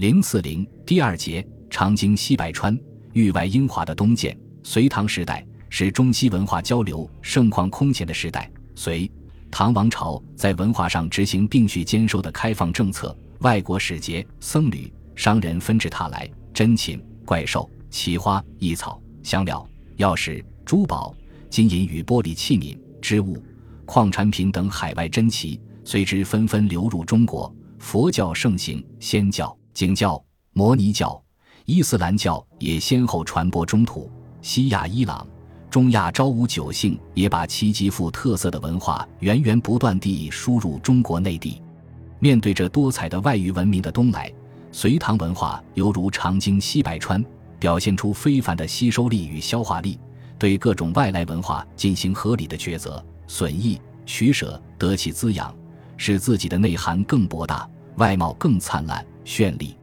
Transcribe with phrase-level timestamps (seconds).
[0.00, 2.74] 零四零第二节，长经西百川，
[3.12, 4.34] 域外英华的东渐。
[4.62, 8.50] 隋唐时代是中西文化交流盛况空前的时代。
[8.74, 9.12] 隋
[9.50, 21.14] 唐王朝在文化上执行并蓄兼收的开放政策，外国使节、僧侣、商人纷至沓来，珍禽、怪兽、奇花异草、香料、药石、珠宝、
[21.50, 23.36] 金银与玻璃器皿、织物、
[23.84, 27.54] 矿产品等海外珍奇随之纷纷流入中国。
[27.78, 29.54] 佛教盛行，仙教。
[29.80, 30.22] 景教、
[30.52, 31.18] 摩尼教、
[31.64, 34.10] 伊斯兰教也先后传播中土。
[34.42, 35.26] 西亚、伊朗、
[35.70, 41.62] 中亚朝五九姓也把其极富特色的文化源源不断地输入中国内地。
[42.18, 44.30] 面对着多彩的外域文明的东来，
[44.70, 47.24] 隋唐文化犹如长经西百川，
[47.58, 49.98] 表现出非凡的吸收力与消化力，
[50.38, 55.56] 对各种外来文化进行合理的抉择、损益、取舍，得其滋养，
[55.96, 59.02] 使自己的内涵更博大，外貌更灿烂。
[59.22, 59.76] 绚丽。